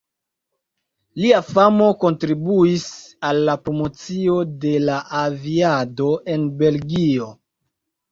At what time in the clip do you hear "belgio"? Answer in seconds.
6.63-7.29